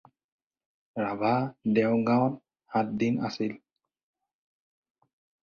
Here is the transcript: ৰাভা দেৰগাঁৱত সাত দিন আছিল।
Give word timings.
ৰাভা 1.01 1.33
দেৰগাঁৱত 1.75 2.41
সাত 2.73 2.97
দিন 3.05 3.21
আছিল। 3.31 3.55